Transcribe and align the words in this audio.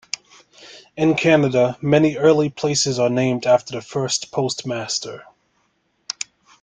In 0.97 1.13
Canada, 1.13 1.77
many 1.79 2.17
early 2.17 2.49
places 2.49 2.97
are 2.97 3.07
named 3.07 3.45
after 3.45 3.73
the 3.73 3.83
first 3.83 4.31
postmaster. 4.31 5.25